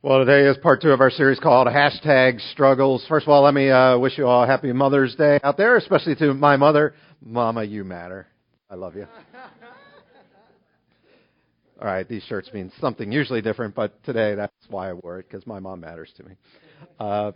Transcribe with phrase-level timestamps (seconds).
[0.00, 3.04] Well, today is part two of our series called Hashtag Struggles.
[3.08, 5.76] First of all, let me uh, wish you all a happy Mother's Day out there,
[5.76, 6.94] especially to my mother.
[7.20, 8.28] Mama, you matter.
[8.70, 9.08] I love you.
[11.80, 15.26] All right, these shirts mean something usually different, but today that's why I wore it
[15.28, 16.32] because my mom matters to me.
[17.00, 17.32] Uh,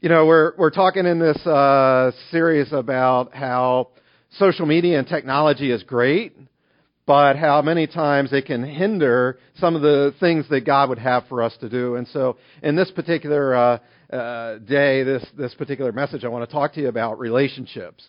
[0.00, 3.88] you know, we're we're talking in this uh, series about how
[4.38, 6.36] social media and technology is great,
[7.10, 11.24] but how many times it can hinder some of the things that God would have
[11.28, 11.96] for us to do.
[11.96, 13.78] And so, in this particular uh,
[14.14, 18.04] uh, day, this this particular message, I want to talk to you about relationships.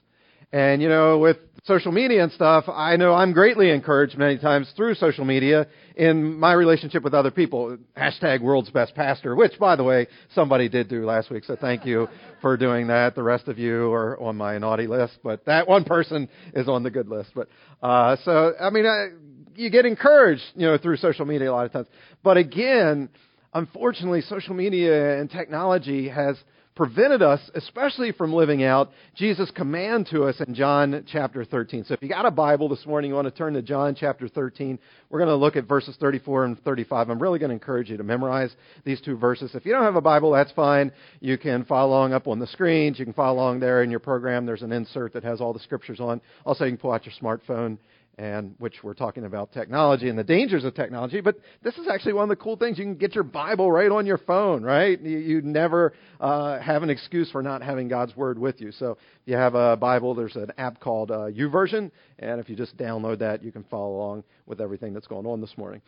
[0.54, 4.72] And you know, with social media and stuff, I know I'm greatly encouraged many times
[4.76, 7.78] through social media in my relationship with other people.
[7.96, 11.86] Hashtag world's best pastor, which by the way, somebody did do last week, so thank
[11.86, 12.08] you
[12.42, 13.16] for doing that.
[13.16, 16.84] The rest of you are on my naughty list, but that one person is on
[16.84, 17.30] the good list.
[17.36, 17.48] But,
[17.82, 19.10] uh, so, I mean, I,
[19.56, 21.88] you get encouraged, you know, through social media a lot of times.
[22.24, 23.10] But again,
[23.54, 26.38] unfortunately, social media and technology has
[26.82, 31.84] prevented us, especially from living out Jesus' command to us in John chapter 13.
[31.84, 34.28] So if you got a Bible this morning, you want to turn to John chapter
[34.28, 34.80] 13.
[35.12, 37.12] We're going to look at verses 34 and 35.
[37.12, 38.50] I'm really going to encourage you to memorize
[38.84, 39.52] these two verses.
[39.54, 40.92] If you don't have a Bible, that's fine.
[41.20, 42.98] You can follow along up on the screens.
[42.98, 44.48] You can follow along there in your program.
[44.48, 46.20] There's an insert that has all the scriptures on.
[46.48, 47.78] Also, you can pull out your smartphone
[48.18, 51.22] and which we're talking about technology and the dangers of technology.
[51.22, 52.78] But this is actually one of the cool things.
[52.78, 55.00] You can get your Bible right on your phone, right?
[55.02, 58.72] You, you never uh, have an excuse for not having God's Word with you.
[58.72, 62.56] So if you have a Bible, there's an app called uh, YouVersion, and if you
[62.56, 65.82] just download that, you can follow along with everything that's going on this morning.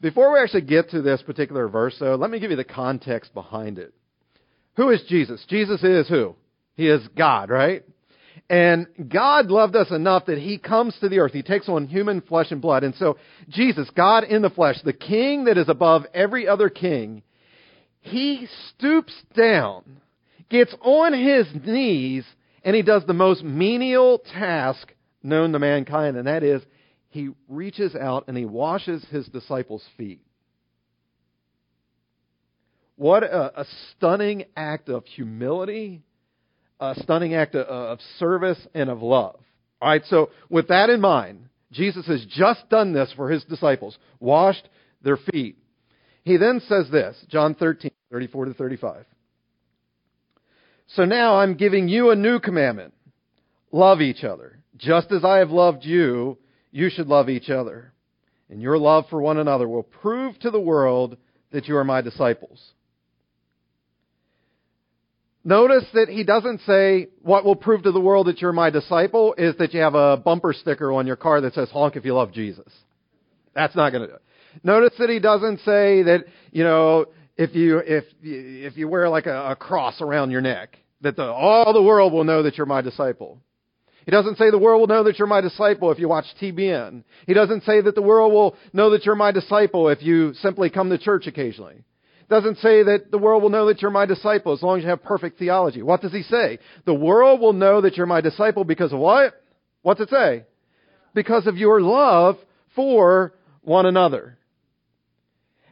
[0.00, 3.34] Before we actually get to this particular verse, though, let me give you the context
[3.34, 3.92] behind it.
[4.76, 5.44] Who is Jesus?
[5.48, 6.36] Jesus is who?
[6.76, 7.82] He is God, right?
[8.50, 11.32] And God loved us enough that He comes to the earth.
[11.32, 12.82] He takes on human flesh and blood.
[12.82, 13.18] And so,
[13.50, 17.22] Jesus, God in the flesh, the King that is above every other king,
[18.00, 20.00] He stoops down,
[20.48, 22.24] gets on His knees,
[22.64, 26.62] and He does the most menial task known to mankind, and that is
[27.10, 30.22] He reaches out and He washes His disciples' feet.
[32.96, 36.02] What a, a stunning act of humility
[36.80, 39.40] a stunning act of service and of love.
[39.80, 43.98] All right, so with that in mind, Jesus has just done this for his disciples,
[44.20, 44.68] washed
[45.02, 45.58] their feet.
[46.24, 49.04] He then says this, John 13, 34 to 35.
[50.88, 52.94] So now I'm giving you a new commandment.
[53.70, 54.58] Love each other.
[54.76, 56.38] Just as I have loved you,
[56.70, 57.92] you should love each other.
[58.48, 61.18] And your love for one another will prove to the world
[61.50, 62.72] that you are my disciples.
[65.44, 69.34] Notice that he doesn't say, what will prove to the world that you're my disciple
[69.38, 72.14] is that you have a bumper sticker on your car that says honk if you
[72.14, 72.70] love Jesus.
[73.54, 74.22] That's not going to do it.
[74.64, 77.06] Notice that he doesn't say that, you know,
[77.36, 81.24] if you, if, if you wear like a, a cross around your neck, that the,
[81.24, 83.38] all the world will know that you're my disciple.
[84.04, 87.04] He doesn't say the world will know that you're my disciple if you watch TBN.
[87.26, 90.70] He doesn't say that the world will know that you're my disciple if you simply
[90.70, 91.84] come to church occasionally
[92.28, 94.90] doesn't say that the world will know that you're my disciple as long as you
[94.90, 95.82] have perfect theology.
[95.82, 96.58] What does he say?
[96.84, 99.34] The world will know that you're my disciple because of what?
[99.82, 100.44] What's it say?
[101.14, 102.36] Because of your love
[102.74, 104.36] for one another.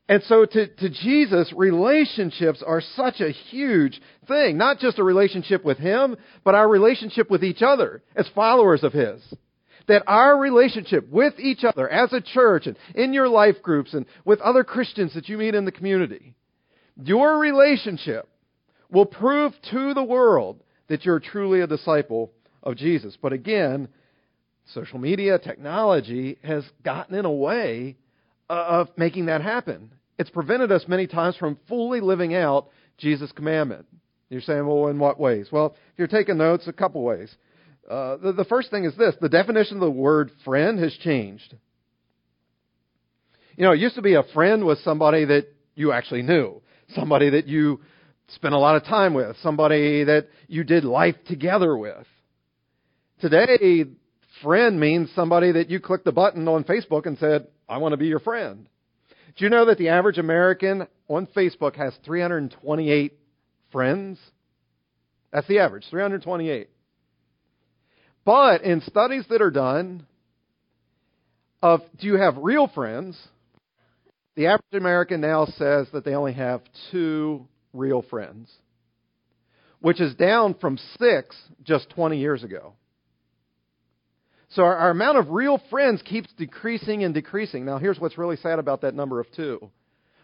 [0.08, 4.56] And so to, to Jesus, relationships are such a huge thing.
[4.56, 8.92] Not just a relationship with Him, but our relationship with each other as followers of
[8.92, 9.20] His.
[9.88, 14.06] That our relationship with each other as a church and in your life groups and
[14.24, 16.34] with other Christians that you meet in the community
[17.02, 18.28] your relationship
[18.90, 23.16] will prove to the world that you're truly a disciple of Jesus.
[23.20, 23.88] But again,
[24.72, 27.96] social media, technology has gotten in a way
[28.48, 29.92] of making that happen.
[30.18, 32.68] It's prevented us many times from fully living out
[32.98, 33.86] Jesus' commandment.
[34.30, 35.48] You're saying, well, in what ways?
[35.52, 37.34] Well, if you're taking notes, a couple ways.
[37.88, 41.54] Uh, the, the first thing is this the definition of the word friend has changed.
[43.56, 45.46] You know, it used to be a friend was somebody that
[45.76, 46.60] you actually knew
[46.94, 47.80] somebody that you
[48.28, 52.06] spent a lot of time with, somebody that you did life together with.
[53.20, 53.84] Today,
[54.42, 57.96] friend means somebody that you clicked the button on Facebook and said, I want to
[57.96, 58.68] be your friend.
[59.36, 63.12] Do you know that the average American on Facebook has 328
[63.70, 64.18] friends?
[65.32, 66.70] That's the average, 328.
[68.24, 70.06] But in studies that are done
[71.62, 73.16] of do you have real friends
[74.36, 76.60] the average American now says that they only have
[76.90, 78.52] two real friends,
[79.80, 82.74] which is down from six just 20 years ago.
[84.50, 87.64] So our, our, amount of real friends keeps decreasing and decreasing.
[87.64, 89.70] Now, here's what's really sad about that number of two.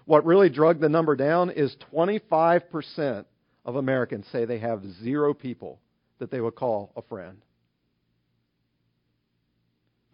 [0.05, 3.25] what really drug the number down is 25%
[3.65, 5.81] of Americans say they have zero people
[6.19, 7.38] that they would call a friend.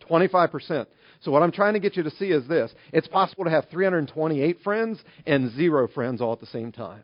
[0.08, 0.86] 25%.
[1.20, 2.72] So what I'm trying to get you to see is this.
[2.92, 7.02] It's possible to have 328 friends and zero friends all at the same time.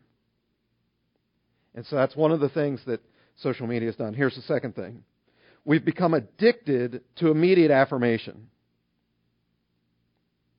[1.75, 3.01] And so that's one of the things that
[3.37, 4.15] social media has done.
[4.15, 5.03] Here's the second thing.
[5.65, 8.49] We've become addicted to immediate affirmation.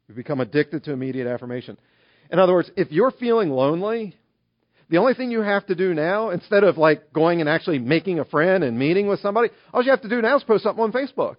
[0.08, 1.78] We've become addicted to immediate affirmation.
[2.30, 4.16] In other words, if you're feeling lonely,
[4.90, 8.20] the only thing you have to do now, instead of like going and actually making
[8.20, 10.84] a friend and meeting with somebody, all you have to do now is post something
[10.84, 11.38] on Facebook.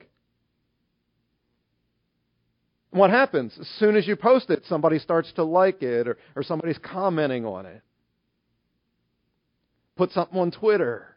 [2.99, 3.53] What happens?
[3.61, 7.45] As soon as you post it, somebody starts to like it or, or somebody's commenting
[7.45, 7.83] on it.
[9.97, 11.17] Put something on Twitter.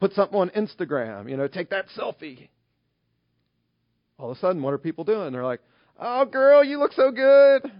[0.00, 1.30] Put something on Instagram.
[1.30, 2.48] You know, take that selfie.
[4.18, 5.32] All of a sudden, what are people doing?
[5.32, 5.60] They're like,
[5.98, 7.70] oh, girl, you look so good.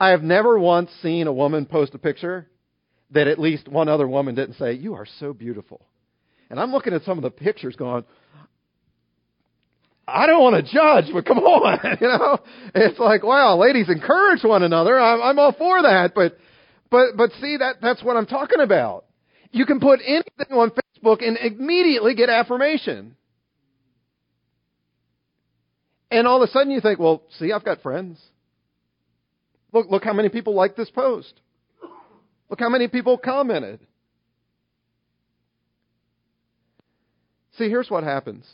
[0.00, 2.48] I have never once seen a woman post a picture
[3.10, 5.86] that at least one other woman didn't say, You are so beautiful.
[6.50, 8.04] And I'm looking at some of the pictures going,
[10.06, 12.38] I don't want to judge, but come on, you know.
[12.74, 14.98] It's like, wow, ladies encourage one another.
[14.98, 16.36] I'm, I'm all for that, but,
[16.90, 19.04] but, but see that that's what I'm talking about.
[19.50, 23.16] You can put anything on Facebook and immediately get affirmation.
[26.10, 28.20] And all of a sudden you think, well, see, I've got friends.
[29.72, 31.32] Look, look how many people liked this post.
[32.50, 33.80] Look how many people commented.
[37.58, 38.44] See, here's what happens.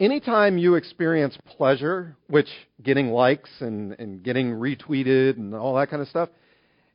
[0.00, 2.48] Anytime you experience pleasure, which
[2.80, 6.28] getting likes and, and getting retweeted and all that kind of stuff,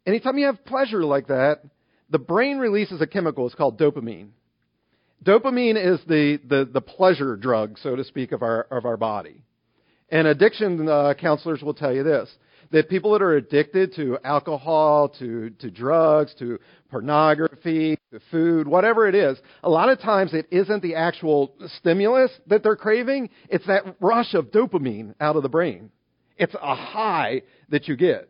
[0.07, 1.63] anytime you have pleasure like that,
[2.09, 3.45] the brain releases a chemical.
[3.45, 4.29] It's called dopamine.
[5.21, 9.43] Dopamine is the, the, the pleasure drug, so to speak, of our, of our body.
[10.09, 12.29] And addiction uh, counselors will tell you this
[12.73, 16.59] that people that are addicted to alcohol, to, to drugs, to
[16.89, 22.31] pornography, to food, whatever it is, a lot of times it isn't the actual stimulus
[22.47, 25.91] that they're craving, it's that rush of dopamine out of the brain.
[26.35, 28.27] It's a high that you get.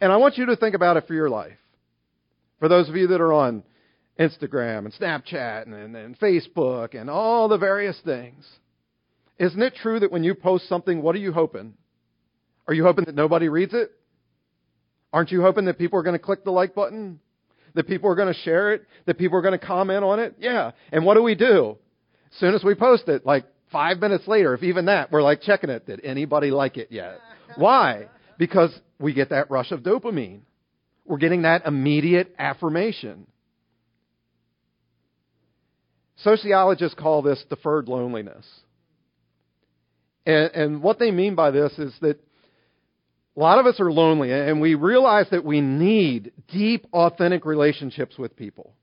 [0.00, 1.58] And I want you to think about it for your life.
[2.60, 3.62] For those of you that are on
[4.18, 8.48] Instagram and Snapchat and, and, and Facebook and all the various things,
[9.38, 11.74] isn't it true that when you post something, what are you hoping?
[12.68, 13.90] Are you hoping that nobody reads it?
[15.12, 17.18] Aren't you hoping that people are going to click the like button?
[17.74, 18.86] That people are going to share it?
[19.06, 20.36] That people are going to comment on it?
[20.38, 20.72] Yeah.
[20.92, 21.78] And what do we do?
[22.30, 25.40] As soon as we post it, like five minutes later, if even that, we're like
[25.40, 25.86] checking it.
[25.86, 27.18] Did anybody like it yet?
[27.56, 28.08] Why?
[28.38, 30.40] Because we get that rush of dopamine.
[31.06, 33.26] We're getting that immediate affirmation.
[36.16, 38.44] Sociologists call this deferred loneliness.
[40.26, 42.20] And, and what they mean by this is that
[43.38, 48.18] a lot of us are lonely, and we realize that we need deep, authentic relationships
[48.18, 48.74] with people.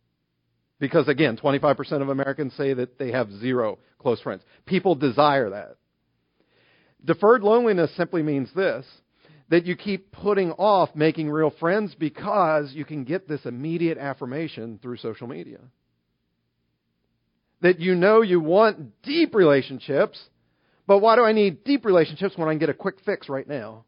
[0.79, 4.43] Because again, 25% of Americans say that they have zero close friends.
[4.65, 5.75] People desire that.
[7.03, 8.85] Deferred loneliness simply means this
[9.49, 14.79] that you keep putting off making real friends because you can get this immediate affirmation
[14.81, 15.59] through social media.
[17.61, 20.19] That you know you want deep relationships,
[20.87, 23.47] but why do I need deep relationships when I can get a quick fix right
[23.47, 23.83] now?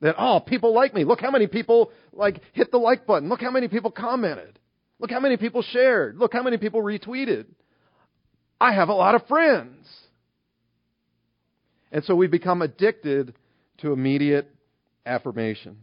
[0.00, 1.04] That, oh, people like me.
[1.04, 3.28] Look how many people, like, hit the like button.
[3.28, 4.58] Look how many people commented.
[5.00, 6.16] Look how many people shared.
[6.18, 7.46] Look how many people retweeted.
[8.60, 9.86] I have a lot of friends.
[11.90, 13.34] And so we become addicted
[13.78, 14.48] to immediate
[15.06, 15.78] affirmation.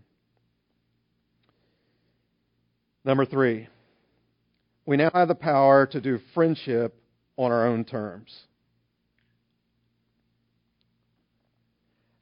[3.03, 3.67] Number three,
[4.86, 6.95] we now have the power to do friendship
[7.38, 8.34] on our own terms.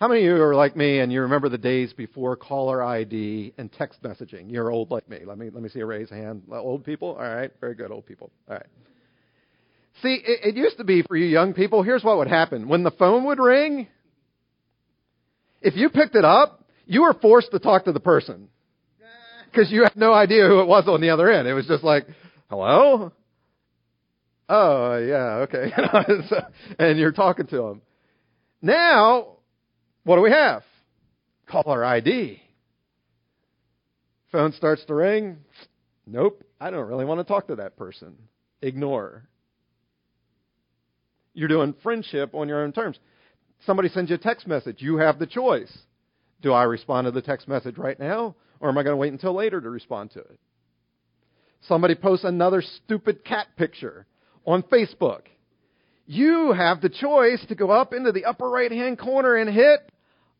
[0.04, 3.54] How many of you are like me and you remember the days before caller ID
[3.58, 4.52] and text messaging?
[4.52, 5.20] You're old like me.
[5.26, 6.44] Let me let me see a raise hand.
[6.52, 7.16] Old people?
[7.16, 8.30] All right, very good, old people.
[8.50, 8.66] All right.
[10.02, 11.84] See, it, it used to be for you young people.
[11.84, 13.88] Here's what would happen when the phone would ring.
[15.62, 18.50] If you picked it up, you were forced to talk to the person
[19.46, 21.48] because you had no idea who it was on the other end.
[21.48, 22.08] It was just like,
[22.50, 23.14] "Hello."
[24.50, 25.72] Oh yeah, okay.
[26.78, 27.82] and you're talking to them.
[28.62, 29.38] Now
[30.04, 30.64] what do we have?
[31.48, 32.42] Caller ID.
[34.32, 35.38] Phone starts to ring.
[36.06, 38.16] Nope, I don't really want to talk to that person.
[38.62, 39.24] Ignore.
[41.34, 42.98] You're doing friendship on your own terms.
[43.66, 44.78] Somebody sends you a text message.
[44.80, 45.76] You have the choice.
[46.42, 49.14] Do I respond to the text message right now, or am I going to wait
[49.14, 50.40] until later to respond to it?
[51.68, 54.06] Somebody posts another stupid cat picture
[54.46, 55.22] on Facebook.
[56.06, 59.90] You have the choice to go up into the upper right hand corner and hit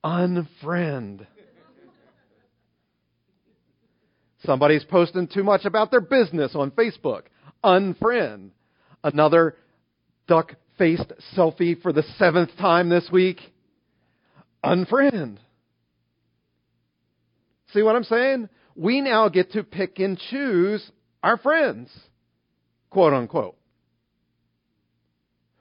[0.04, 1.26] Unfriend.
[4.46, 7.24] Somebody's posting too much about their business on Facebook.
[7.64, 8.50] Unfriend.
[9.04, 9.56] Another
[10.28, 13.40] duck faced selfie for the seventh time this week.
[14.64, 15.38] Unfriend.
[17.74, 18.50] See what I'm saying?
[18.76, 20.92] We now get to pick and choose
[21.22, 21.90] our friends,
[22.90, 23.56] quote unquote.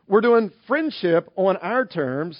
[0.09, 2.39] We're doing friendship on our terms,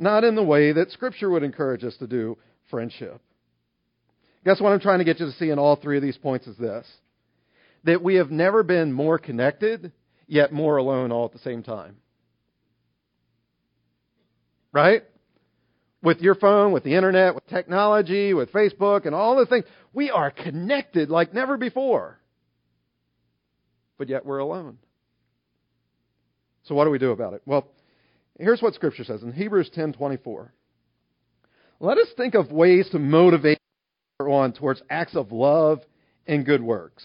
[0.00, 2.38] not in the way that Scripture would encourage us to do
[2.70, 3.20] friendship.
[4.44, 6.46] Guess what I'm trying to get you to see in all three of these points
[6.46, 6.86] is this
[7.84, 9.92] that we have never been more connected,
[10.26, 11.96] yet more alone all at the same time.
[14.72, 15.02] Right?
[16.02, 19.64] With your phone, with the internet, with technology, with Facebook, and all the things,
[19.94, 22.18] we are connected like never before.
[23.96, 24.78] But yet we're alone.
[26.64, 27.42] So what do we do about it?
[27.46, 27.66] Well,
[28.40, 30.52] here's what Scripture says in Hebrews 10:24.
[31.78, 33.58] Let us think of ways to motivate
[34.20, 35.80] on towards acts of love
[36.26, 37.04] and good works.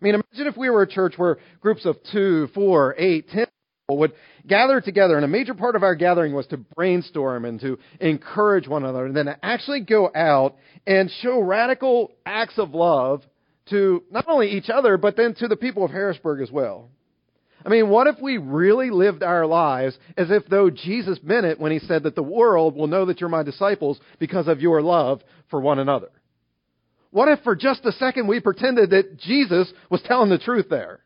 [0.00, 3.46] I mean, imagine if we were a church where groups of two, four, eight, ten
[3.86, 4.12] people would
[4.46, 8.66] gather together, and a major part of our gathering was to brainstorm and to encourage
[8.66, 13.22] one another, and then to actually go out and show radical acts of love
[13.70, 16.90] to not only each other, but then to the people of Harrisburg as well.
[17.64, 21.60] I mean, what if we really lived our lives as if though Jesus meant it
[21.60, 24.82] when he said that the world will know that you're my disciples because of your
[24.82, 26.08] love for one another?
[27.10, 31.00] What if for just a second we pretended that Jesus was telling the truth there?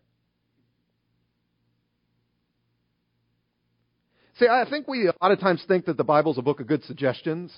[4.38, 6.66] See, I think we a lot of times think that the Bible's a book of
[6.66, 7.52] good suggestions,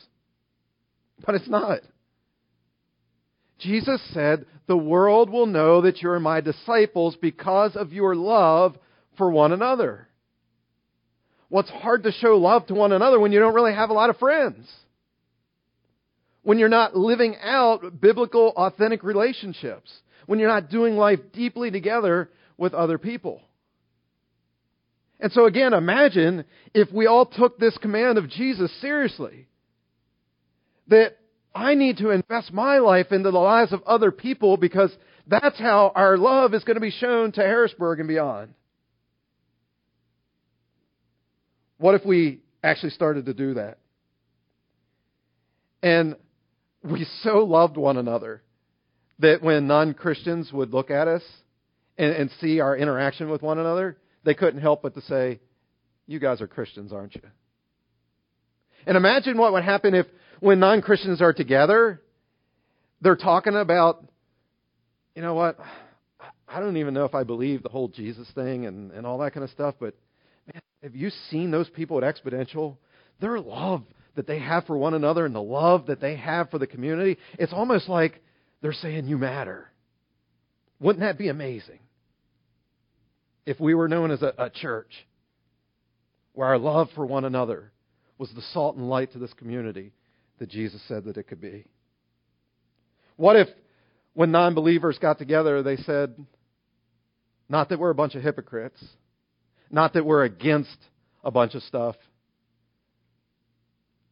[1.27, 1.81] but it's not.
[3.59, 8.77] Jesus said, The world will know that you're my disciples because of your love
[9.19, 10.09] for one another.
[11.51, 13.95] Well, it's hard to show love to one another when you don't really have a
[13.95, 14.67] lot of friends.
[16.43, 19.93] When you're not living out biblical, authentic relationships.
[20.27, 23.43] When you're not doing life deeply together with other people.
[25.21, 26.45] And so again, imagine
[26.75, 29.49] if we all took this command of Jesus seriously.
[30.89, 31.17] That
[31.55, 34.95] I need to invest my life into the lives of other people because
[35.27, 38.55] that's how our love is going to be shown to Harrisburg and beyond.
[41.79, 43.79] What if we actually started to do that?
[45.83, 46.17] And
[46.83, 48.43] we so loved one another
[49.21, 51.23] that when non Christians would look at us
[51.97, 55.41] and, and, see our interaction with one another, they couldn't help but to say,
[56.07, 57.23] You guys are Christians, aren't you?
[58.87, 60.07] And imagine what would happen if,
[60.41, 62.03] when non Christians are together,
[63.01, 64.05] they're talking about,
[65.15, 65.59] you know what?
[66.49, 69.35] I don't even know if I believe the whole Jesus thing and, and all that
[69.35, 69.95] kind of stuff, but
[70.53, 72.77] Man, have you seen those people at Exponential?
[73.21, 76.59] Their love that they have for one another and the love that they have for
[76.59, 78.21] the community, it's almost like
[78.63, 79.71] they're saying, You matter.
[80.81, 81.81] Wouldn't that be amazing?
[83.47, 84.91] If we were known as a, a church
[86.35, 87.73] where our love for one another
[88.19, 89.93] was the salt and light to this community
[90.39, 91.65] that Jesus said that it could be.
[93.17, 93.49] What if,
[94.15, 96.15] when non believers got together, they said,
[97.49, 98.83] Not that we're a bunch of hypocrites
[99.71, 100.77] not that we're against
[101.23, 101.97] a bunch of stuff,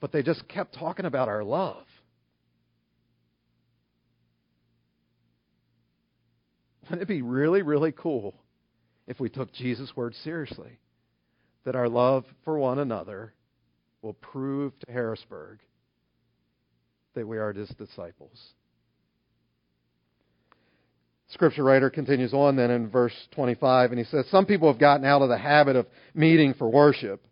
[0.01, 1.85] but they just kept talking about our love.
[6.85, 8.35] Wouldn't it be really, really cool
[9.07, 10.79] if we took Jesus' word seriously?
[11.65, 13.33] That our love for one another
[14.03, 15.59] will prove to Harrisburg
[17.15, 18.39] that we are his disciples.
[21.37, 25.05] Scripture writer continues on then in verse 25, and he says, Some people have gotten
[25.05, 27.23] out of the habit of meeting for worship,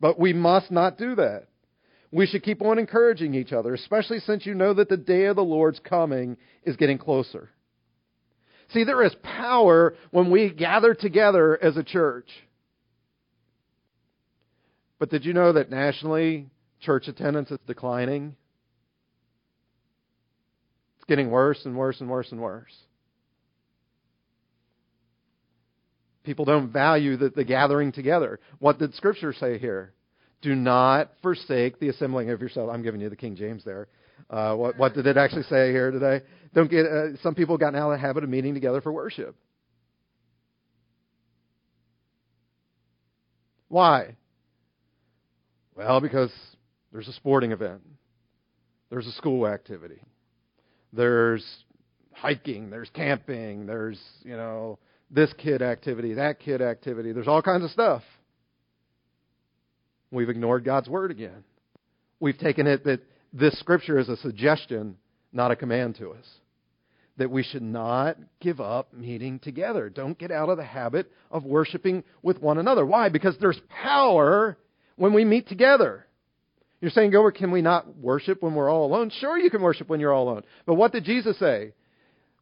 [0.00, 1.46] but we must not do that.
[2.10, 5.36] We should keep on encouraging each other, especially since you know that the day of
[5.36, 7.50] the Lord's coming is getting closer.
[8.70, 12.26] See, there is power when we gather together as a church.
[14.98, 16.50] But did you know that nationally,
[16.80, 18.34] church attendance is declining?
[20.96, 22.72] It's getting worse and worse and worse and worse.
[26.24, 28.38] People don't value the, the gathering together.
[28.58, 29.92] What did Scripture say here?
[30.40, 32.70] Do not forsake the assembling of yourself.
[32.72, 33.88] I'm giving you the King James there.
[34.30, 36.20] Uh, what, what, did it actually say here today?
[36.54, 36.86] Don't get.
[36.86, 39.36] Uh, some people got out of the habit of meeting together for worship.
[43.68, 44.16] Why?
[45.74, 46.30] Well, because
[46.92, 47.80] there's a sporting event,
[48.90, 50.02] there's a school activity,
[50.92, 51.44] there's
[52.12, 54.78] hiking, there's camping, there's you know
[55.12, 57.12] this kid activity, that kid activity.
[57.12, 58.02] There's all kinds of stuff.
[60.10, 61.44] We've ignored God's word again.
[62.18, 63.00] we've taken it that
[63.32, 64.96] this scripture is a suggestion,
[65.32, 66.26] not a command to us.
[67.18, 69.90] That we should not give up meeting together.
[69.90, 72.86] Don't get out of the habit of worshiping with one another.
[72.86, 73.10] Why?
[73.10, 74.56] Because there's power
[74.96, 76.06] when we meet together.
[76.80, 79.10] You're saying, Gilbert, can we not worship when we're all alone?
[79.20, 80.42] Sure, you can worship when you're all alone.
[80.66, 81.74] But what did Jesus say?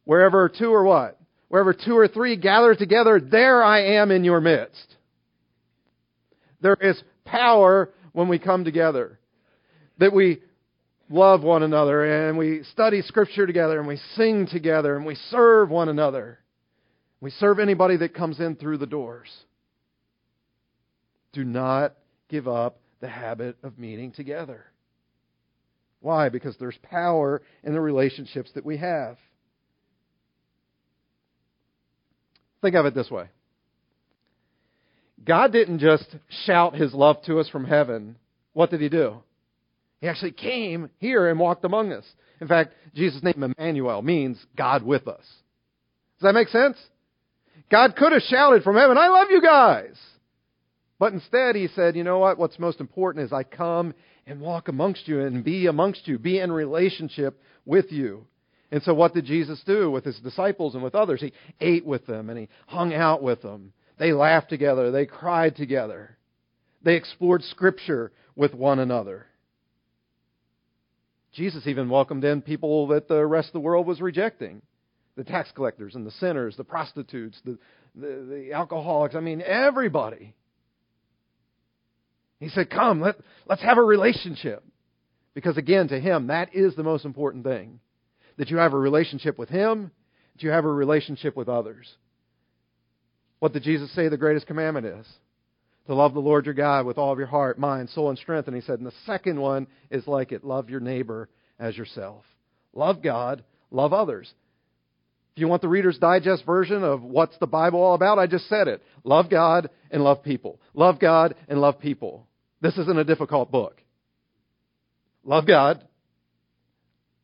[0.05, 1.20] Wherever two or what?
[1.51, 4.95] Wherever two or three gather together, there I am in your midst.
[6.61, 9.19] There is power when we come together.
[9.97, 10.41] That we
[11.09, 15.69] love one another and we study Scripture together and we sing together and we serve
[15.69, 16.39] one another.
[17.19, 19.27] We serve anybody that comes in through the doors.
[21.33, 21.95] Do not
[22.29, 24.67] give up the habit of meeting together.
[25.99, 26.29] Why?
[26.29, 29.17] Because there's power in the relationships that we have.
[32.61, 33.27] Think of it this way
[35.25, 36.15] God didn't just
[36.45, 38.15] shout his love to us from heaven.
[38.53, 39.17] What did he do?
[39.99, 42.05] He actually came here and walked among us.
[42.39, 45.23] In fact, Jesus' name Emmanuel means God with us.
[46.19, 46.77] Does that make sense?
[47.69, 49.95] God could have shouted from heaven, I love you guys.
[50.99, 52.37] But instead, he said, You know what?
[52.37, 53.93] What's most important is I come
[54.27, 58.25] and walk amongst you and be amongst you, be in relationship with you.
[58.71, 61.21] And so, what did Jesus do with his disciples and with others?
[61.21, 63.73] He ate with them and he hung out with them.
[63.99, 66.17] They laughed together, they cried together,
[66.81, 69.27] they explored Scripture with one another.
[71.33, 74.61] Jesus even welcomed in people that the rest of the world was rejecting
[75.15, 77.57] the tax collectors and the sinners, the prostitutes, the,
[77.95, 79.15] the, the alcoholics.
[79.15, 80.33] I mean, everybody.
[82.39, 84.63] He said, Come, let, let's have a relationship.
[85.33, 87.79] Because again, to him, that is the most important thing.
[88.37, 89.91] That you have a relationship with him,
[90.33, 91.87] that you have a relationship with others.
[93.39, 95.05] What did Jesus say the greatest commandment is?
[95.87, 98.47] To love the Lord your God with all of your heart, mind, soul, and strength.
[98.47, 101.27] And he said, and the second one is like it love your neighbor
[101.59, 102.23] as yourself.
[102.73, 104.31] Love God, love others.
[105.35, 108.47] If you want the Reader's Digest version of what's the Bible all about, I just
[108.47, 108.83] said it.
[109.03, 110.59] Love God and love people.
[110.73, 112.27] Love God and love people.
[112.61, 113.81] This isn't a difficult book.
[115.23, 115.83] Love God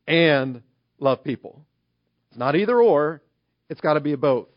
[0.08, 0.62] and
[1.00, 1.66] love people.
[2.30, 3.22] It's not either or,
[3.70, 4.48] it's got to be both.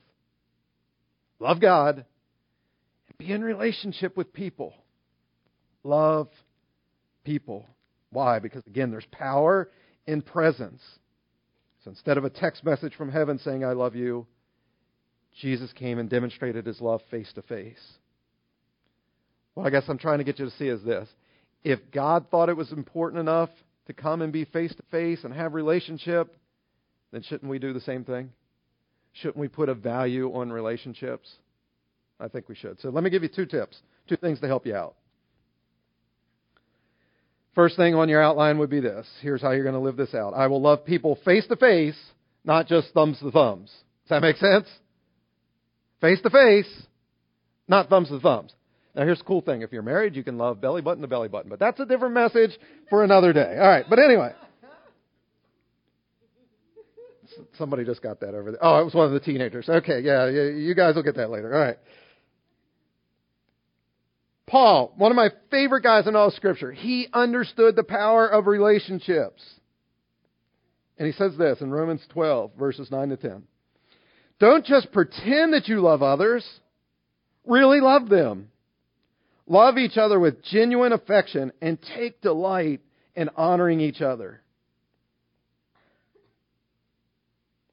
[1.39, 2.05] Love God
[3.09, 4.75] and be in relationship with people.
[5.83, 6.29] Love
[7.25, 7.67] people.
[8.11, 8.39] Why?
[8.39, 9.71] Because again, there's power
[10.07, 10.83] in presence.
[11.85, 14.27] So instead of a text message from heaven saying, I love you,
[15.41, 17.81] Jesus came and demonstrated his love face to face.
[19.55, 21.09] What I guess I'm trying to get you to see is this.
[21.63, 23.51] If God thought it was important enough
[23.87, 26.37] to come and be face to face and have relationship,
[27.13, 28.31] then shouldn't we do the same thing?
[29.13, 31.29] Shouldn't we put a value on relationships?
[32.21, 32.81] I think we should.
[32.81, 34.95] So let me give you two tips, two things to help you out.
[37.55, 39.09] First thing on your outline would be this.
[39.23, 40.35] Here's how you're going to live this out.
[40.35, 41.99] I will love people face to face,
[42.45, 43.71] not just thumbs to thumbs.
[44.05, 44.69] Does that make sense?
[46.01, 46.83] Face to face,
[47.67, 48.53] not thumbs to thumbs.
[48.95, 49.63] Now, here's the cool thing.
[49.63, 52.15] If you're married, you can love belly button to belly button, but that's a different
[52.15, 52.51] message
[52.89, 53.57] for another day.
[53.59, 54.33] All right, but anyway.
[57.57, 58.65] Somebody just got that over there.
[58.65, 59.69] Oh, it was one of the teenagers.
[59.69, 61.55] Okay, yeah, you guys will get that later.
[61.55, 61.79] All right.
[64.47, 69.41] Paul, one of my favorite guys in all Scripture, he understood the power of relationships.
[70.99, 73.45] And he says this in Romans 12, verses 9 to 10.
[74.41, 76.45] Don't just pretend that you love others,
[77.47, 78.49] really love them.
[79.51, 82.81] Love each other with genuine affection and take delight
[83.17, 84.41] in honoring each other.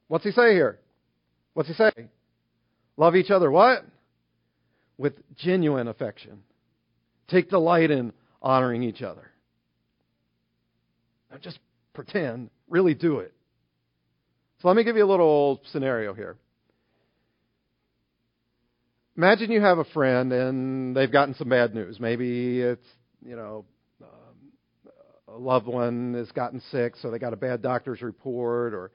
[0.08, 0.80] What's he say here?
[1.54, 1.92] What's he say?
[2.96, 3.84] Love each other what?
[4.96, 6.42] With genuine affection.
[7.28, 8.12] Take delight in
[8.42, 9.30] honoring each other.
[11.30, 11.60] Don't just
[11.94, 13.32] pretend, really do it.
[14.62, 16.38] So let me give you a little scenario here.
[19.18, 21.98] Imagine you have a friend and they've gotten some bad news.
[21.98, 22.86] Maybe it's,
[23.26, 23.64] you know,
[24.00, 28.92] um, a loved one has gotten sick, so they got a bad doctor's report, or,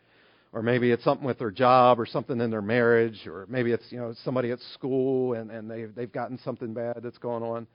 [0.53, 3.83] or maybe it's something with their job, or something in their marriage, or maybe it's,
[3.89, 7.67] you know, somebody at school and, and they've, they've gotten something bad that's going on.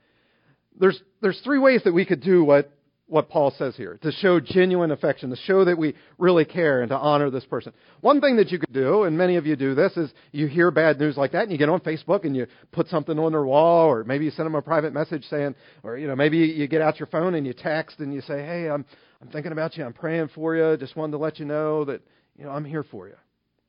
[0.79, 2.71] There's, there's three ways that we could do what
[3.09, 6.89] what Paul says here to show genuine affection, to show that we really care and
[6.89, 7.73] to honor this person.
[8.01, 10.71] One thing that you could do, and many of you do this, is you hear
[10.71, 13.43] bad news like that and you get on Facebook and you put something on their
[13.43, 16.67] wall, or maybe you send them a private message saying, or you know, maybe you
[16.67, 18.85] get out your phone and you text and you say, "Hey, I'm
[19.21, 19.83] I'm thinking about you.
[19.83, 20.77] I'm praying for you.
[20.77, 22.01] Just wanted to let you know that
[22.37, 23.15] you know I'm here for you."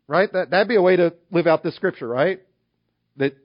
[0.06, 0.30] Right?
[0.32, 2.40] That that'd be a way to live out this scripture, right?
[3.16, 3.36] That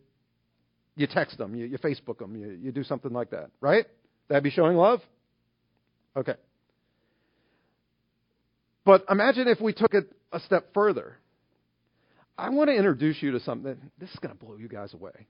[0.96, 3.86] you text them, you, you Facebook them, you, you do something like that, right?
[4.30, 5.02] That'd be showing love.
[6.16, 6.36] Okay.
[8.86, 11.18] But imagine if we took it a step further.
[12.38, 13.78] I want to introduce you to something.
[13.98, 15.28] This is going to blow you guys away.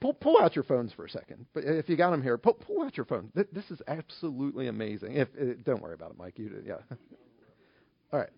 [0.00, 1.46] Pull, pull out your phones for a second.
[1.52, 3.30] But if you got them here, pull, pull out your phone.
[3.34, 5.16] This is absolutely amazing.
[5.16, 6.38] If, uh, don't worry about it, Mike.
[6.38, 6.74] You, yeah.
[8.12, 8.30] All right.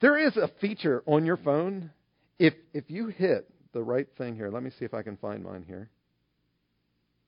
[0.00, 1.90] There is a feature on your phone.
[2.38, 5.42] If if you hit the right thing here, let me see if I can find
[5.44, 5.88] mine here.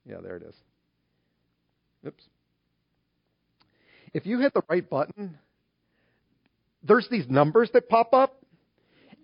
[0.04, 0.54] Yeah, there it is.
[2.06, 2.22] Oops.
[4.16, 5.36] If you hit the right button,
[6.82, 8.42] there's these numbers that pop up.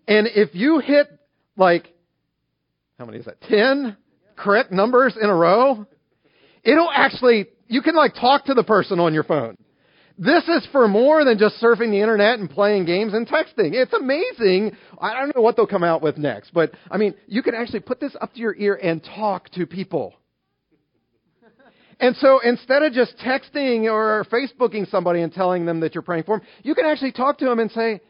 [0.07, 1.07] And if you hit
[1.57, 1.91] like,
[2.99, 3.41] how many is that?
[3.41, 3.97] 10
[4.37, 5.87] correct numbers in a row,
[6.63, 9.57] it'll actually, you can like talk to the person on your phone.
[10.19, 13.73] This is for more than just surfing the internet and playing games and texting.
[13.73, 14.77] It's amazing.
[15.01, 17.81] I don't know what they'll come out with next, but I mean, you can actually
[17.81, 20.13] put this up to your ear and talk to people.
[22.03, 26.25] And so instead of just texting or Facebooking somebody and telling them that you're praying
[26.25, 28.01] for them, you can actually talk to them and say,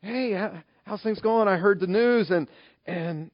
[0.00, 0.50] "Hey,
[0.84, 1.48] how's things going?
[1.48, 2.46] I heard the news and
[2.86, 3.32] and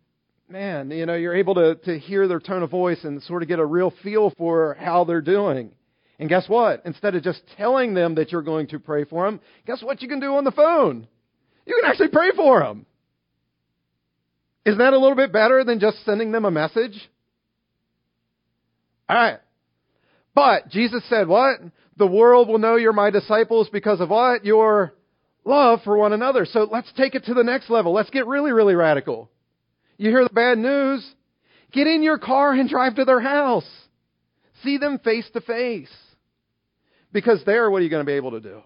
[0.48, 3.48] man, you know, you're able to to hear their tone of voice and sort of
[3.48, 5.72] get a real feel for how they're doing."
[6.18, 6.80] And guess what?
[6.86, 10.08] Instead of just telling them that you're going to pray for them, guess what you
[10.08, 11.06] can do on the phone?
[11.66, 12.86] You can actually pray for them.
[14.64, 16.98] Isn't that a little bit better than just sending them a message?
[19.10, 19.40] All right.
[20.36, 21.60] But Jesus said, what?
[21.96, 24.44] The world will know you're my disciples because of what?
[24.44, 24.92] Your
[25.46, 26.44] love for one another.
[26.44, 27.94] So let's take it to the next level.
[27.94, 29.30] Let's get really, really radical.
[29.96, 31.04] You hear the bad news?
[31.72, 33.66] Get in your car and drive to their house.
[34.62, 35.88] See them face to face.
[37.12, 38.60] Because there, what are you going to be able to do?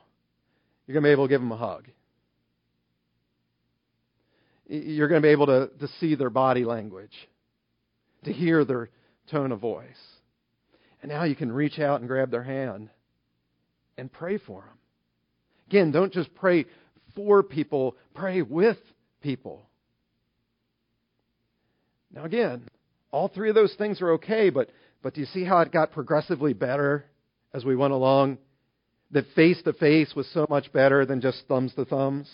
[0.87, 1.87] You're going to be able to give them a hug.
[4.67, 7.15] You're going to be able to, to see their body language,
[8.25, 8.91] to hear their
[9.31, 9.87] tone of voice.
[11.03, 12.91] And now you can reach out and grab their hand
[13.97, 14.79] and pray for them.
[15.69, 16.67] Again, don't just pray
[17.15, 18.77] for people, pray with
[19.23, 19.63] people.
[22.13, 22.63] Now, again,
[23.13, 24.69] all three of those things are okay, but,
[25.03, 27.05] but do you see how it got progressively better
[27.55, 28.39] as we went along?
[29.13, 32.31] That face to face was so much better than just thumbs to thumbs.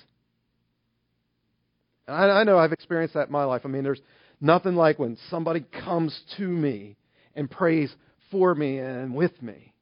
[2.06, 3.62] I, I know I've experienced that in my life.
[3.64, 4.00] I mean, there's
[4.40, 6.96] nothing like when somebody comes to me
[7.34, 7.94] and prays
[8.36, 9.72] for me and with me.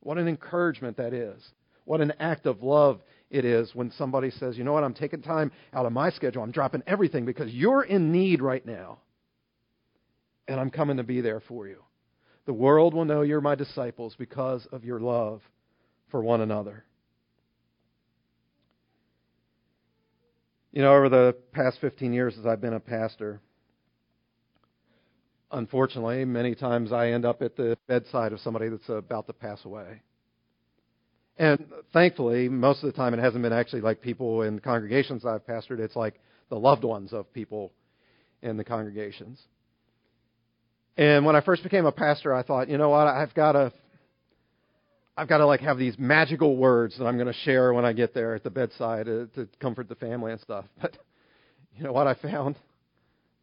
[0.00, 1.40] What an encouragement that is.
[1.84, 5.22] What an act of love it is when somebody says, you know what, I'm taking
[5.22, 6.42] time out of my schedule.
[6.42, 8.98] I'm dropping everything because you're in need right now.
[10.48, 11.84] And I'm coming to be there for you.
[12.46, 15.40] The world will know you're my disciples because of your love
[16.10, 16.84] for one another.
[20.72, 23.40] You know, over the past 15 years as I've been a pastor,
[25.52, 29.64] unfortunately, many times I end up at the bedside of somebody that's about to pass
[29.64, 30.02] away.
[31.38, 35.46] And thankfully, most of the time it hasn't been actually like people in congregations I've
[35.46, 37.72] pastored, it's like the loved ones of people
[38.42, 39.40] in the congregations.
[40.96, 43.72] And when I first became a pastor, I thought, you know what, I've got to
[45.16, 47.92] I've got to like have these magical words that I'm going to share when I
[47.92, 50.64] get there at the bedside to, to comfort the family and stuff.
[50.80, 50.96] But
[51.76, 52.56] you know what I found?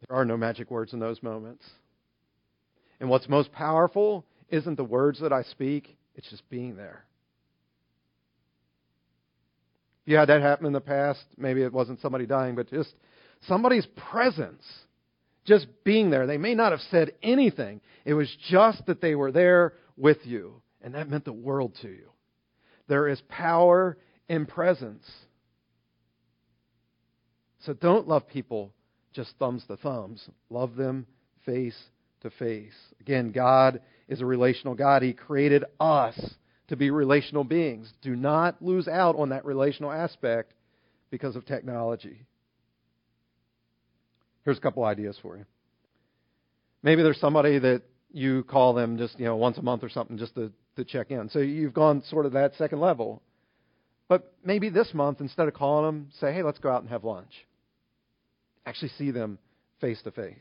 [0.08, 1.64] There are no magic words in those moments.
[3.00, 7.04] And what's most powerful isn't the words that I speak, it's just being there.
[10.04, 12.94] If you had that happen in the past, maybe it wasn't somebody dying, but just
[13.46, 14.64] somebody's presence,
[15.46, 16.26] just being there.
[16.26, 20.62] They may not have said anything, it was just that they were there with you,
[20.82, 22.10] and that meant the world to you.
[22.88, 23.96] There is power
[24.28, 25.08] in presence.
[27.60, 28.72] So don't love people
[29.12, 30.26] just thumbs to thumbs.
[30.48, 31.06] Love them
[31.44, 31.76] face
[32.22, 32.74] to face.
[33.00, 35.02] Again, God is a relational God.
[35.02, 36.18] He created us
[36.68, 37.92] to be relational beings.
[38.02, 40.54] Do not lose out on that relational aspect
[41.10, 42.26] because of technology.
[44.44, 45.44] Here's a couple ideas for you.
[46.82, 50.16] Maybe there's somebody that you call them just, you know, once a month or something
[50.16, 51.28] just to, to check in.
[51.28, 53.22] So you've gone sort of that second level.
[54.08, 57.04] But maybe this month, instead of calling them, say, hey, let's go out and have
[57.04, 57.32] lunch.
[58.66, 59.38] Actually see them
[59.80, 60.34] face to face.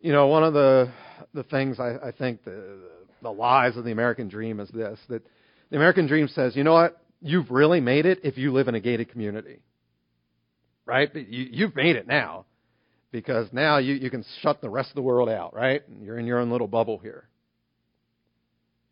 [0.00, 0.92] You know, one of the
[1.34, 2.78] the things I, I think the
[3.22, 5.22] the lies of the American dream is this: that
[5.70, 8.74] the American dream says, you know what, you've really made it if you live in
[8.74, 9.60] a gated community,
[10.86, 11.14] right?
[11.14, 12.46] You, you've made it now
[13.12, 15.86] because now you, you can shut the rest of the world out, right?
[15.88, 17.28] And You're in your own little bubble here.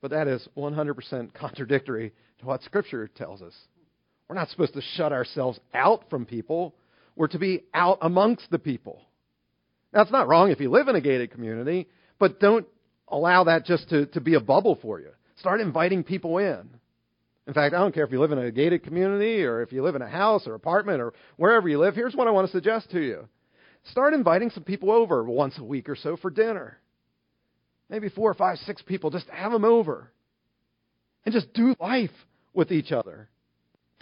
[0.01, 3.55] But that is 100% contradictory to what Scripture tells us.
[4.29, 6.75] We're not supposed to shut ourselves out from people.
[7.17, 9.03] We're to be out amongst the people.
[9.93, 12.67] It's not wrong if you live in a gated community, but don't
[13.09, 15.11] allow that just to, to be a bubble for you.
[15.37, 16.69] Start inviting people in.
[17.47, 19.83] In fact, I don't care if you live in a gated community or if you
[19.83, 21.95] live in a house or apartment or wherever you live.
[21.95, 23.27] Here's what I want to suggest to you.
[23.91, 26.79] Start inviting some people over once a week or so for dinner.
[27.89, 29.11] Maybe four or five, six people.
[29.11, 30.13] Just have them over.
[31.25, 32.11] And just do life
[32.53, 33.31] with each other.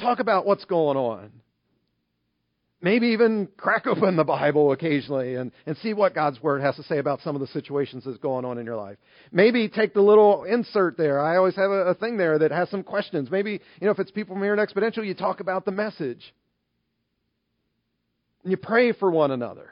[0.01, 1.31] Talk about what's going on.
[2.83, 6.83] Maybe even crack open the Bible occasionally and, and see what God's Word has to
[6.83, 8.99] say about some of the situations that's going on in your life.
[9.33, 11.19] Maybe take the little insert there.
[11.21, 13.31] I always have a, a thing there that has some questions.
[13.31, 16.35] Maybe, you know, if it's people from here at Exponential, you talk about the message.
[18.43, 19.71] And you pray for one another.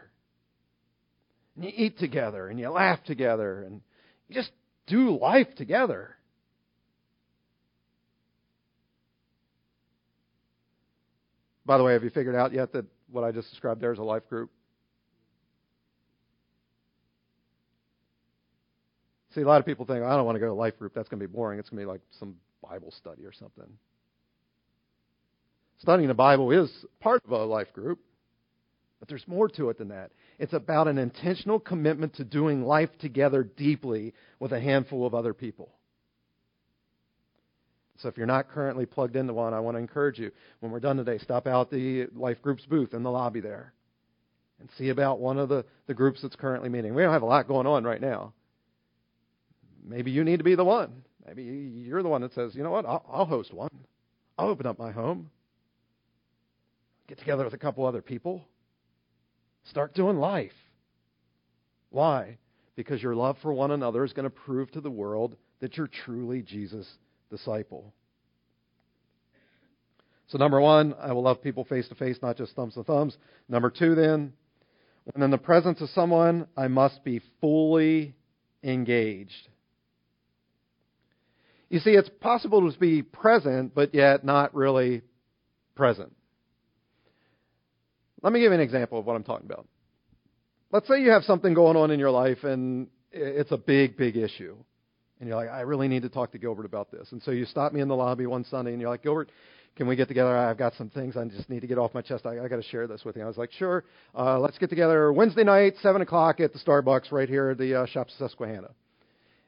[1.57, 3.83] And you eat together and you laugh together and
[4.29, 4.51] you just
[4.87, 6.17] do life together.
[11.67, 13.99] By the way, have you figured out yet that what I just described there is
[13.99, 14.51] a life group?
[19.35, 20.95] See, a lot of people think, I don't want to go to a life group.
[20.95, 21.59] That's going to be boring.
[21.59, 23.67] It's going to be like some Bible study or something.
[25.79, 27.99] Studying the Bible is part of a life group,
[29.01, 30.13] but there's more to it than that.
[30.39, 35.35] It's about an intentional commitment to doing life together deeply with a handful of other
[35.35, 35.73] people.
[37.99, 40.33] So if you're not currently plugged into one, I want to encourage you.
[40.61, 43.73] When we're done today, stop out the Life Groups booth in the lobby there
[44.61, 46.95] and see about one of the, the groups that's currently meeting.
[46.95, 48.33] We don't have a lot going on right now.
[49.85, 51.05] Maybe you need to be the one.
[51.27, 53.71] Maybe you're the one that says, you know what, I'll, I'll host one.
[54.37, 55.31] I'll open up my home.
[57.07, 58.45] Get together with a couple other people.
[59.65, 60.53] Start doing life.
[61.91, 62.39] Why?
[62.77, 65.89] Because your love for one another is going to prove to the world that you're
[66.05, 66.99] truly Jesus'
[67.37, 67.93] disciple.
[70.29, 73.17] So, number one, I will love people face to face, not just thumbs to thumbs.
[73.49, 74.33] Number two, then,
[75.05, 78.15] when in the presence of someone, I must be fully
[78.63, 79.49] engaged.
[81.69, 85.03] You see, it's possible to be present, but yet not really
[85.75, 86.15] present.
[88.23, 89.67] Let me give you an example of what I'm talking about.
[90.73, 94.17] Let's say you have something going on in your life and it's a big, big
[94.17, 94.57] issue
[95.25, 97.11] and you're like, I really need to talk to Gilbert about this.
[97.11, 99.31] And so you stop me in the lobby one Sunday, and you're like, Gilbert,
[99.75, 100.37] can we get together?
[100.37, 102.27] I've got some things I just need to get off my chest.
[102.27, 103.23] I, I got to share this with you.
[103.23, 103.85] I was like, sure.
[104.15, 107.81] Uh, let's get together Wednesday night, seven o'clock at the Starbucks right here at the
[107.81, 108.69] uh, Shops of Susquehanna.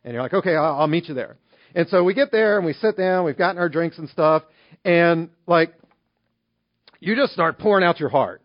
[0.03, 1.37] And you're like, okay, I'll, I'll meet you there.
[1.75, 3.27] And so we get there and we sit down.
[3.27, 4.45] We've gotten our drinks and stuff,
[4.83, 5.75] and like,
[7.01, 8.41] you just start pouring out your heart.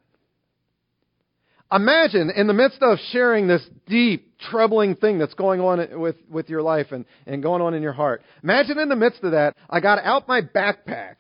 [1.72, 6.50] Imagine in the midst of sharing this deep, troubling thing that's going on with, with
[6.50, 8.22] your life and, and going on in your heart.
[8.44, 11.18] Imagine in the midst of that, I got out my backpack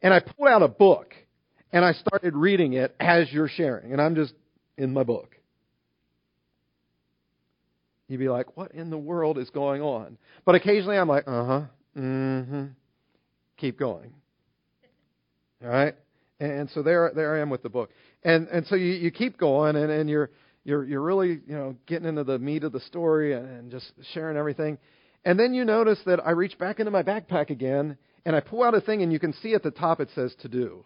[0.00, 1.12] and I pulled out a book
[1.70, 3.92] and I started reading it as you're sharing.
[3.92, 4.32] And I'm just
[4.78, 5.36] in my book.
[8.08, 10.16] You'd be like, what in the world is going on?
[10.46, 11.62] But occasionally I'm like, uh huh,
[11.96, 12.64] mm hmm.
[13.58, 14.12] Keep going.
[15.62, 15.94] All right?
[16.40, 17.90] And so there, there I am with the book.
[18.24, 20.30] And and so you, you keep going and, and you're
[20.64, 23.92] you're you're really, you know, getting into the meat of the story and, and just
[24.12, 24.78] sharing everything.
[25.24, 28.62] And then you notice that I reach back into my backpack again and I pull
[28.62, 30.84] out a thing and you can see at the top it says to do.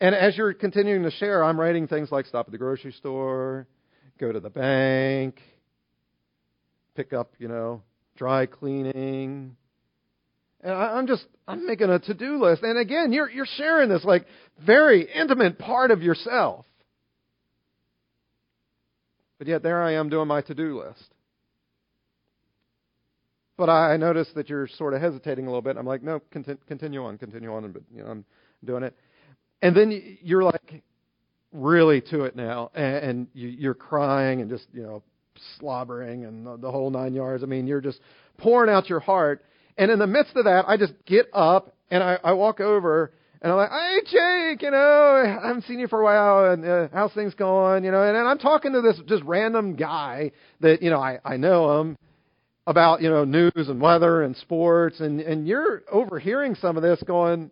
[0.00, 3.66] And as you're continuing to share, I'm writing things like stop at the grocery store,
[4.18, 5.40] go to the bank,
[6.94, 7.82] pick up, you know,
[8.16, 9.56] dry cleaning,
[10.64, 12.62] and I, am just, I'm making a to-do list.
[12.62, 14.24] And again, you're, you're sharing this like
[14.64, 16.64] very intimate part of yourself.
[19.38, 21.04] But yet there I am doing my to-do list.
[23.58, 25.76] But I notice that you're sort of hesitating a little bit.
[25.76, 27.70] I'm like, no, continue, continue on, continue on.
[27.70, 28.24] But you know, I'm
[28.64, 28.96] doing it.
[29.62, 30.82] And then you're like
[31.52, 35.04] really to it now, and and you're crying and just you know
[35.58, 37.44] slobbering and the whole nine yards.
[37.44, 38.00] I mean, you're just
[38.38, 39.44] pouring out your heart.
[39.76, 43.12] And in the midst of that, I just get up and I, I walk over
[43.44, 46.64] and I'm like, hey, Jake, you know, I haven't seen you for a while, and
[46.64, 48.02] uh, how's things going, you know?
[48.02, 51.78] And, and I'm talking to this just random guy that, you know, I, I know
[51.78, 51.98] him
[52.66, 57.02] about, you know, news and weather and sports, and, and you're overhearing some of this
[57.06, 57.50] going,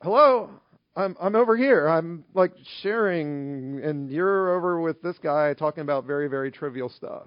[0.00, 0.50] hello,
[0.94, 1.88] I'm, I'm over here.
[1.88, 7.26] I'm like sharing, and you're over with this guy talking about very, very trivial stuff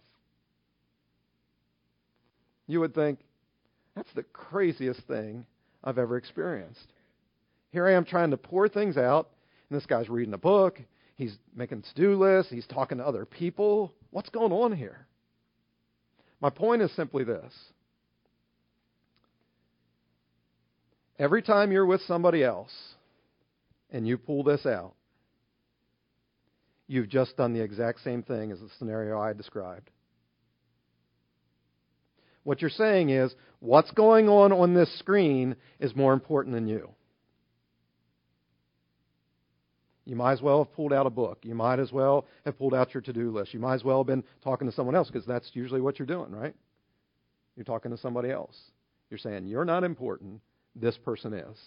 [2.68, 3.20] you would think,
[3.96, 5.46] that's the craziest thing
[5.84, 6.88] I've ever experienced.
[7.72, 9.30] Here I am trying to pour things out,
[9.70, 10.80] and this guy's reading a book.
[11.16, 12.52] He's making to do lists.
[12.52, 13.94] He's talking to other people.
[14.12, 15.06] What's going on here?
[16.42, 17.54] My point is simply this
[21.18, 22.74] every time you're with somebody else
[23.92, 24.94] and you pull this out,
[26.88, 29.90] you've just done the exact same thing as the scenario I described.
[32.46, 36.92] What you're saying is, what's going on on this screen is more important than you.
[40.06, 41.40] You might as well have pulled out a book.
[41.42, 43.56] You might as well have pulled out your to do list.
[43.56, 46.06] You might as well have been talking to someone else because that's usually what you're
[46.06, 46.56] doing, right?
[47.56, 48.56] You're talking to somebody else.
[49.10, 50.42] You're saying, You're not important.
[50.76, 51.58] This person is.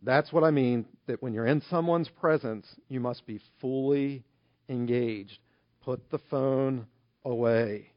[0.00, 4.22] That's what I mean that when you're in someone's presence, you must be fully
[4.68, 5.38] engaged.
[5.86, 6.88] Put the phone
[7.24, 7.92] away.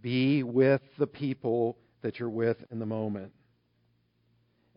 [0.00, 3.32] Be with the people that you're with in the moment.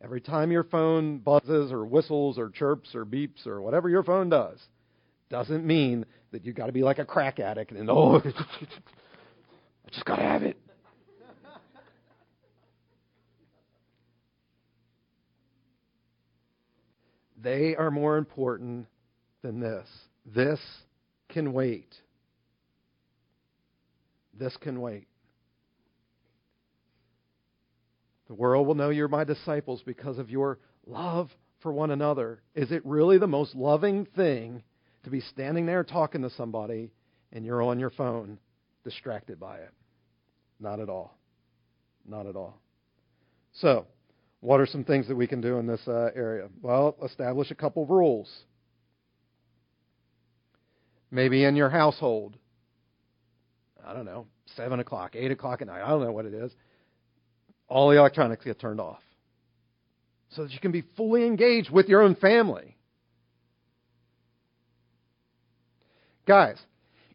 [0.03, 4.27] Every time your phone buzzes or whistles or chirps or beeps or whatever your phone
[4.27, 4.59] does,
[5.29, 10.03] doesn't mean that you've got to be like a crack addict and, oh, I just
[10.03, 10.59] got to have it.
[17.41, 18.87] They are more important
[19.41, 19.87] than this.
[20.25, 20.59] This
[21.33, 21.93] can wait.
[24.37, 25.07] This can wait.
[28.27, 31.29] The world will know you're my disciples because of your love
[31.61, 32.41] for one another.
[32.55, 34.63] Is it really the most loving thing
[35.03, 36.91] to be standing there talking to somebody
[37.31, 38.39] and you're on your phone
[38.83, 39.71] distracted by it?
[40.59, 41.17] Not at all.
[42.07, 42.59] Not at all.
[43.53, 43.85] So,
[44.39, 46.49] what are some things that we can do in this uh, area?
[46.61, 48.29] Well, establish a couple of rules.
[51.13, 52.35] Maybe in your household,
[53.85, 56.51] I don't know, 7 o'clock, 8 o'clock at night, I don't know what it is,
[57.67, 58.99] all the electronics get turned off
[60.31, 62.75] so that you can be fully engaged with your own family.
[66.25, 66.57] Guys,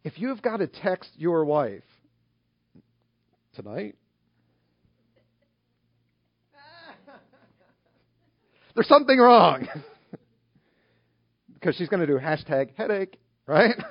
[0.05, 1.83] if you've got to text your wife
[3.53, 3.95] tonight,
[8.75, 9.67] There's something wrong.
[11.53, 13.75] because she's going to do hashtag headache, right?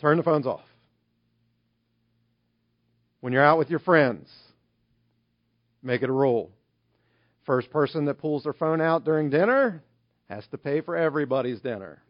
[0.00, 0.60] Turn the phones off.
[3.20, 4.28] When you're out with your friends,
[5.82, 6.50] make it a rule.
[7.46, 9.82] First person that pulls their phone out during dinner
[10.28, 12.02] has to pay for everybody's dinner.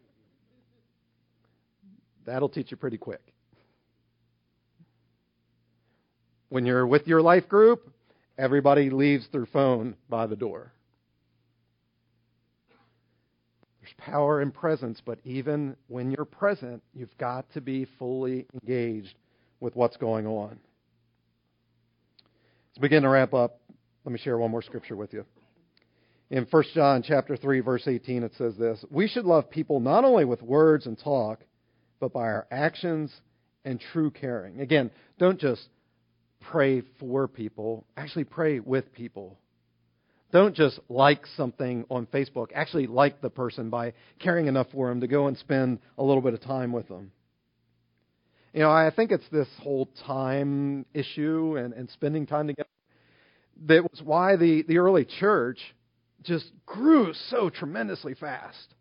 [2.25, 3.21] That'll teach you pretty quick.
[6.49, 7.89] When you're with your life group,
[8.37, 10.73] everybody leaves their phone by the door.
[13.87, 19.15] There's power in presence, but even when you're present, you've got to be fully engaged
[19.61, 20.59] with what's going on.
[22.69, 23.61] Let's begin to wrap up.
[24.03, 25.25] Let me share one more scripture with you.
[26.29, 30.03] In 1 John chapter 3 verse 18 it says this, "We should love people not
[30.03, 31.45] only with words and talk,
[32.01, 33.21] but by our actions
[33.63, 35.69] and true caring." Again, don't just
[36.41, 39.39] pray for people, actually pray with people.
[40.31, 42.47] Don't just like something on Facebook.
[42.53, 46.21] Actually like the person by caring enough for them to go and spend a little
[46.21, 47.11] bit of time with them.
[48.53, 52.67] You know, I think it's this whole time issue and, and spending time together
[53.65, 55.59] that was why the, the early church
[56.23, 58.73] just grew so tremendously fast.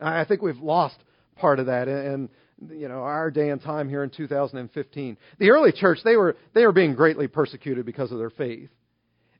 [0.00, 0.96] I think we've lost
[1.36, 1.88] part of that.
[1.88, 2.28] In
[2.70, 5.16] you know, our day and time here in 2015.
[5.38, 8.70] The early church, they were, they were being greatly persecuted because of their faith.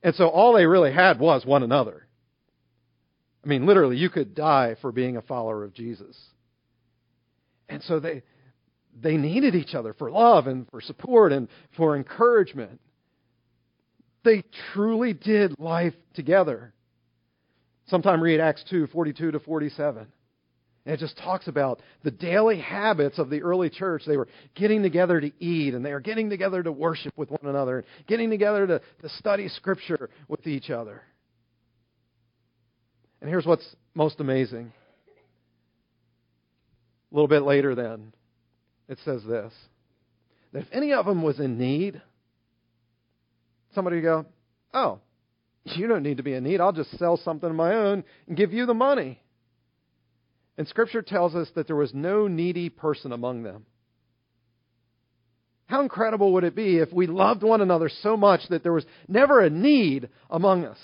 [0.05, 2.05] And so all they really had was one another.
[3.43, 6.15] I mean, literally, you could die for being a follower of Jesus.
[7.67, 8.21] And so they,
[9.01, 12.79] they needed each other for love and for support and for encouragement.
[14.23, 16.71] They truly did life together.
[17.87, 20.05] Sometime read Acts 2 42 to 47.
[20.85, 24.03] And it just talks about the daily habits of the early church.
[24.05, 27.39] They were getting together to eat, and they were getting together to worship with one
[27.43, 31.01] another, and getting together to, to study Scripture with each other.
[33.19, 34.71] And here's what's most amazing.
[37.11, 38.13] A little bit later, then,
[38.87, 39.53] it says this
[40.53, 42.01] that if any of them was in need,
[43.73, 44.25] somebody would go,
[44.73, 44.99] Oh,
[45.65, 46.61] you don't need to be in need.
[46.61, 49.19] I'll just sell something of my own and give you the money.
[50.57, 53.65] And Scripture tells us that there was no needy person among them.
[55.67, 58.85] How incredible would it be if we loved one another so much that there was
[59.07, 60.77] never a need among us?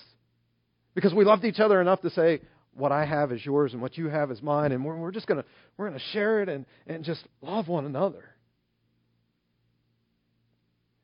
[0.96, 2.42] Because we loved each other enough to say,
[2.74, 5.28] what I have is yours and what you have is mine, and we're, we're just
[5.28, 5.48] going to
[5.78, 8.24] we're to share it and, and just love one another.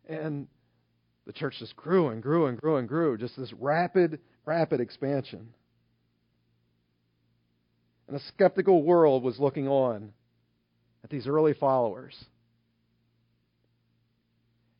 [0.07, 0.47] And
[1.25, 5.53] the church just grew and grew and grew and grew, just this rapid, rapid expansion.
[8.07, 10.13] And a skeptical world was looking on
[11.03, 12.15] at these early followers.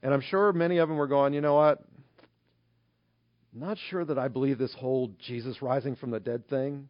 [0.02, 1.84] And I'm sure many of them were going, you know what?
[3.54, 6.90] I'm Not sure that I believe this whole Jesus rising from the dead thing,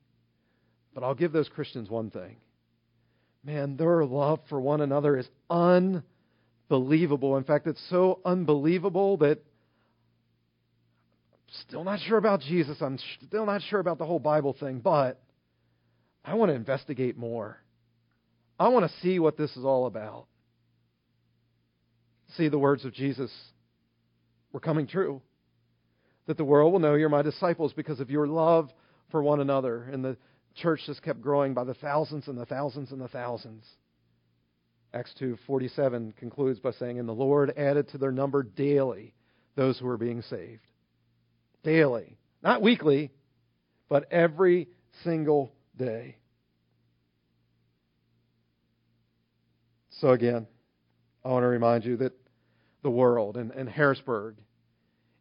[0.93, 2.35] but I'll give those Christians one thing.
[3.43, 7.37] Man, their love for one another is unbelievable.
[7.37, 9.37] In fact, it's so unbelievable that
[11.37, 12.77] I'm still not sure about Jesus.
[12.81, 15.21] I'm still not sure about the whole Bible thing, but
[16.27, 17.57] I want to investigate more.
[18.59, 20.27] I want to see what this is all about.
[22.35, 23.31] See, the words of Jesus
[24.51, 25.21] were coming true.
[26.25, 28.69] That the world will know you're my disciples because of your love
[29.09, 29.83] for one another.
[29.83, 30.17] And the
[30.55, 33.65] church just kept growing by the thousands and the thousands and the thousands.
[34.93, 39.13] Acts 2:47 concludes by saying, "And the Lord added to their number daily
[39.55, 40.67] those who were being saved."
[41.63, 43.11] Daily, not weekly,
[43.87, 44.67] but every
[45.03, 46.17] single day.
[50.01, 50.47] So again,
[51.25, 52.13] I want to remind you that
[52.83, 54.35] the world and, and Harrisburg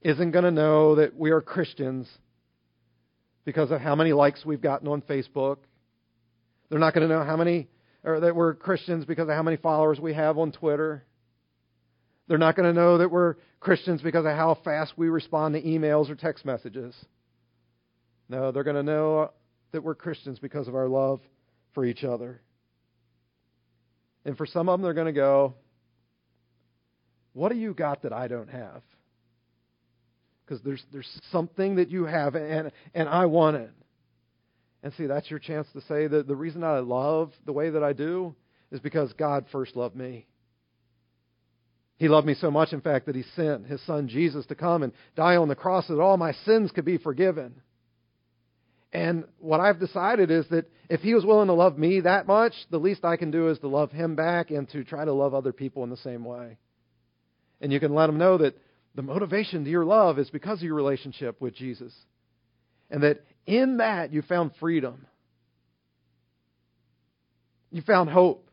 [0.03, 2.09] isn't going to know that we are Christians
[3.45, 5.59] because of how many likes we've gotten on Facebook.
[6.69, 7.69] They're not going to know how many
[8.05, 11.05] or that we're Christians because of how many followers we have on Twitter.
[12.29, 15.63] They're not going to know that we're Christians because of how fast we respond to
[15.63, 16.95] emails or text messages.
[18.29, 19.31] No, they're going to know
[19.73, 21.21] that we're Christians because of our love
[21.75, 22.41] for each other.
[24.25, 25.55] And for some of them, they're going to go,
[27.33, 28.83] What do you got that I don't have?
[30.45, 33.71] Because there's, there's something that you have, and, and I want it.
[34.83, 37.83] And see, that's your chance to say that the reason I love the way that
[37.83, 38.35] I do
[38.71, 40.27] is because God first loved me.
[41.99, 44.83] He loved me so much, in fact, that He sent His Son Jesus to come
[44.83, 47.55] and die on the cross so that all my sins could be forgiven.
[48.97, 52.55] And what I've decided is that if he was willing to love me that much,
[52.71, 55.35] the least I can do is to love him back and to try to love
[55.35, 56.57] other people in the same way.
[57.61, 58.57] And you can let them know that
[58.95, 61.93] the motivation to your love is because of your relationship with Jesus.
[62.91, 65.07] And that in that you found freedom.
[67.71, 68.49] You found hope.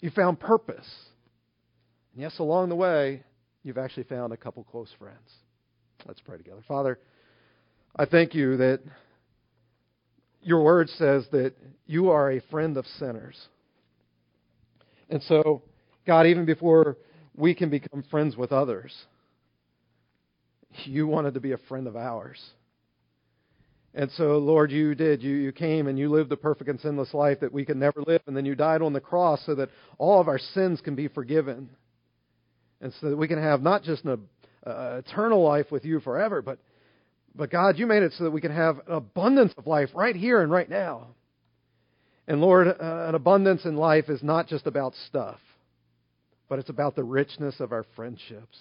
[0.00, 0.88] You found purpose.
[2.14, 3.24] And yes, along the way,
[3.62, 5.30] you've actually found a couple close friends.
[6.06, 6.62] Let's pray together.
[6.66, 6.98] Father,
[7.98, 8.80] I thank you that
[10.42, 11.54] your word says that
[11.86, 13.36] you are a friend of sinners.
[15.08, 15.62] And so,
[16.06, 16.98] God, even before
[17.34, 18.94] we can become friends with others,
[20.84, 22.38] you wanted to be a friend of ours.
[23.94, 25.22] And so, Lord, you did.
[25.22, 28.02] You, you came and you lived the perfect and sinless life that we could never
[28.06, 28.20] live.
[28.26, 31.08] And then you died on the cross so that all of our sins can be
[31.08, 31.70] forgiven.
[32.82, 34.20] And so that we can have not just an
[34.66, 36.58] uh, eternal life with you forever, but
[37.36, 40.16] but God, you made it so that we can have an abundance of life right
[40.16, 41.08] here and right now.
[42.26, 45.38] And Lord, uh, an abundance in life is not just about stuff,
[46.48, 48.58] but it's about the richness of our friendships.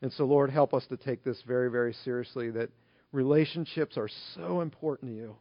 [0.00, 2.70] And so, Lord, help us to take this very, very seriously that
[3.12, 5.36] relationships are so important to you.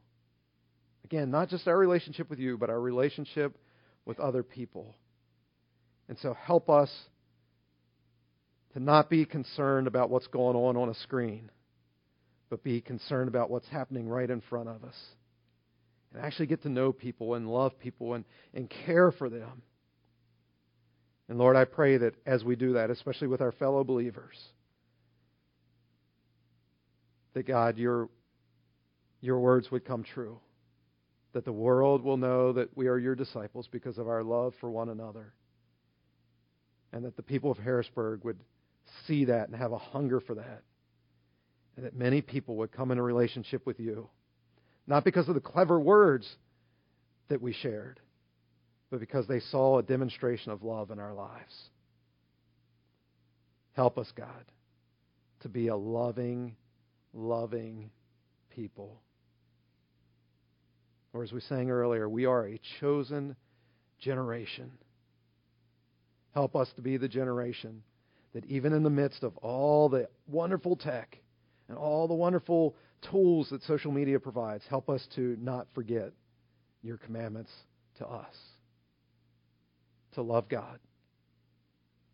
[1.03, 3.55] Again, not just our relationship with you, but our relationship
[4.05, 4.95] with other people.
[6.09, 6.89] And so, help us
[8.73, 11.51] to not be concerned about what's going on on a screen
[12.49, 14.95] but be concerned about what's happening right in front of us.
[16.13, 18.23] And actually get to know people and love people and,
[18.53, 19.61] and care for them.
[21.27, 24.37] And Lord, I pray that as we do that, especially with our fellow believers,
[27.33, 28.09] that God, your,
[29.21, 30.39] your words would come true.
[31.33, 34.69] That the world will know that we are your disciples because of our love for
[34.69, 35.33] one another.
[36.93, 38.39] And that the people of Harrisburg would
[39.05, 40.61] see that and have a hunger for that
[41.75, 44.09] and that many people would come in a relationship with you.
[44.87, 46.29] Not because of the clever words
[47.27, 47.99] that we shared,
[48.91, 51.53] but because they saw a demonstration of love in our lives.
[53.73, 54.45] Help us, God,
[55.41, 56.55] to be a loving,
[57.13, 57.89] loving
[58.49, 59.01] people.
[61.13, 63.35] Or as we sang earlier, we are a chosen
[63.99, 64.71] generation.
[66.33, 67.81] Help us to be the generation
[68.33, 71.17] that even in the midst of all the wonderful tech,
[71.67, 72.75] and all the wonderful
[73.11, 76.11] tools that social media provides help us to not forget
[76.81, 77.51] your commandments
[77.97, 78.35] to us
[80.15, 80.79] to love God,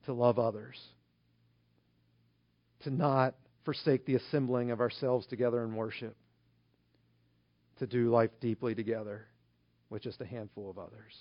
[0.06, 0.80] to love others,
[2.84, 6.16] to not forsake the assembling of ourselves together in worship,
[7.80, 9.28] to do life deeply together
[9.90, 11.16] with just a handful of others.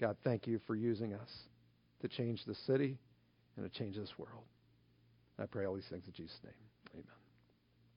[0.00, 1.30] God, thank you for using us
[2.02, 2.96] to change the city
[3.56, 4.44] and to change this world.
[5.38, 6.65] I pray all these things in Jesus' name.